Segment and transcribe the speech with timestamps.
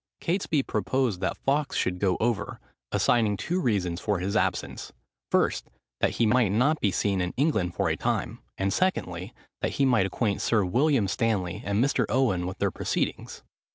[0.19, 2.59] Catesby proposed that Fawkes should go over,
[2.91, 4.91] assigning two reasons for his absence;
[5.29, 9.73] first, that he might not be seen in England for a time; and secondly, that
[9.73, 12.07] he might acquaint Sir William Stanley and Mr.
[12.09, 13.43] Owen with their proceedings.